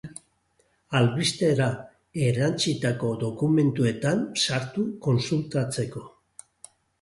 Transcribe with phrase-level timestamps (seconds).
[0.99, 1.67] Albistera
[2.29, 6.05] erantsitako dokumentuetan sartu kontsultatzeko.